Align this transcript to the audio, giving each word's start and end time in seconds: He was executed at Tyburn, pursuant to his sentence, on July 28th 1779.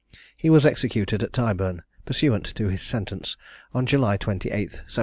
He 0.35 0.49
was 0.49 0.65
executed 0.65 1.21
at 1.21 1.31
Tyburn, 1.31 1.83
pursuant 2.07 2.45
to 2.55 2.69
his 2.69 2.81
sentence, 2.81 3.37
on 3.71 3.85
July 3.85 4.17
28th 4.17 4.81
1779. 4.89 4.97